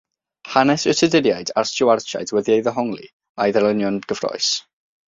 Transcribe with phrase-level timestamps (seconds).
[0.53, 4.55] Hanes y Tuduriaid a'r Stiwartiaid wedi ei ddehongli a'i ddarlunio'n gyffrous.